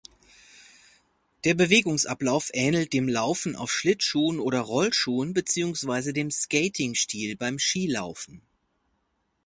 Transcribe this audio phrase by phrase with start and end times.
[1.43, 8.41] Der Bewegungsablauf ähnelt dem Laufen auf Schlittschuhen oder Rollschuhen beziehungsweise dem Skating-Stil beim Skilaufen.